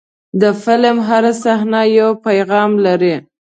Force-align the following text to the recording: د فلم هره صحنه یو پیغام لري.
د 0.41 0.43
فلم 0.63 0.97
هره 1.07 1.31
صحنه 1.43 1.81
یو 1.99 2.09
پیغام 2.25 2.71
لري. 2.85 3.15